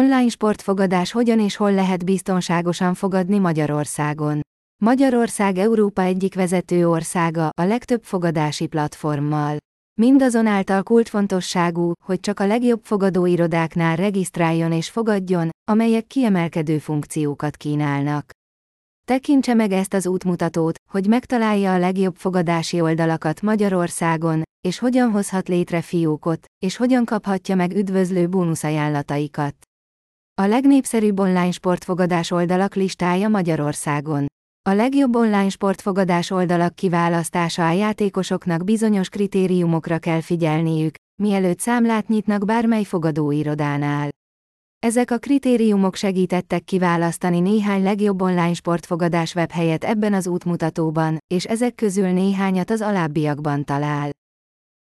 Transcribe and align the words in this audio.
Online 0.00 0.28
sportfogadás 0.28 1.12
hogyan 1.12 1.40
és 1.40 1.56
hol 1.56 1.72
lehet 1.72 2.04
biztonságosan 2.04 2.94
fogadni 2.94 3.38
Magyarországon. 3.38 4.40
Magyarország 4.82 5.58
Európa 5.58 6.02
egyik 6.02 6.34
vezető 6.34 6.88
országa, 6.88 7.48
a 7.60 7.62
legtöbb 7.62 8.02
fogadási 8.02 8.66
platformmal. 8.66 9.56
Mindazonáltal 10.00 10.82
kulcsfontosságú, 10.82 11.92
hogy 12.04 12.20
csak 12.20 12.40
a 12.40 12.46
legjobb 12.46 12.80
fogadóirodáknál 12.82 13.96
regisztráljon 13.96 14.72
és 14.72 14.90
fogadjon, 14.90 15.50
amelyek 15.70 16.06
kiemelkedő 16.06 16.78
funkciókat 16.78 17.56
kínálnak. 17.56 18.30
Tekintse 19.06 19.54
meg 19.54 19.72
ezt 19.72 19.94
az 19.94 20.06
útmutatót, 20.06 20.74
hogy 20.90 21.06
megtalálja 21.06 21.72
a 21.72 21.78
legjobb 21.78 22.16
fogadási 22.16 22.80
oldalakat 22.80 23.42
Magyarországon, 23.42 24.42
és 24.60 24.78
hogyan 24.78 25.10
hozhat 25.10 25.48
létre 25.48 25.80
fiókot, 25.80 26.44
és 26.64 26.76
hogyan 26.76 27.04
kaphatja 27.04 27.54
meg 27.54 27.76
üdvözlő 27.76 28.28
bónuszajánlataikat. 28.28 29.54
A 30.40 30.46
legnépszerűbb 30.46 31.18
online 31.18 31.50
sportfogadás 31.50 32.30
oldalak 32.30 32.74
listája 32.74 33.28
Magyarországon. 33.28 34.26
A 34.68 34.72
legjobb 34.72 35.16
online 35.16 35.48
sportfogadás 35.48 36.30
oldalak 36.30 36.74
kiválasztása 36.74 37.68
a 37.68 37.72
játékosoknak 37.72 38.64
bizonyos 38.64 39.08
kritériumokra 39.08 39.98
kell 39.98 40.20
figyelniük, 40.20 40.94
mielőtt 41.22 41.60
számlát 41.60 42.08
nyitnak 42.08 42.44
bármely 42.44 42.84
fogadóirodánál. 42.84 44.08
Ezek 44.78 45.10
a 45.10 45.18
kritériumok 45.18 45.94
segítettek 45.94 46.64
kiválasztani 46.64 47.40
néhány 47.40 47.82
legjobb 47.82 48.22
online 48.22 48.54
sportfogadás 48.54 49.34
webhelyet 49.34 49.84
ebben 49.84 50.14
az 50.14 50.26
útmutatóban, 50.26 51.18
és 51.34 51.44
ezek 51.44 51.74
közül 51.74 52.08
néhányat 52.08 52.70
az 52.70 52.80
alábbiakban 52.80 53.64
talál. 53.64 54.10